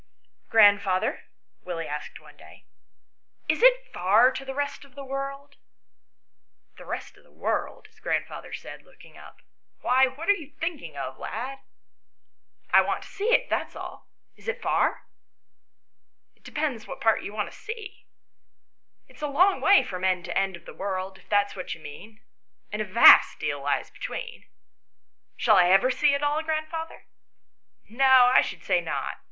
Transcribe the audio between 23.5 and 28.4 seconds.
lies between."" Shall I ever see it all, grandfather?"" No,